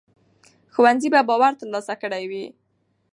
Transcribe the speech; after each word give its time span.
ښوونځي 0.73 1.09
به 1.13 1.21
باور 1.29 1.53
ترلاسه 1.61 1.93
کړی 2.01 2.23
وي. 2.31 2.45